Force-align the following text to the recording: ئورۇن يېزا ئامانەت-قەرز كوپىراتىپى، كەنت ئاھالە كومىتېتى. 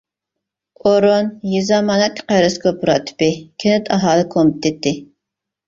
ئورۇن 0.91 1.29
يېزا 1.49 1.75
ئامانەت-قەرز 1.83 2.57
كوپىراتىپى، 2.65 3.31
كەنت 3.67 3.95
ئاھالە 3.99 4.27
كومىتېتى. 4.35 4.99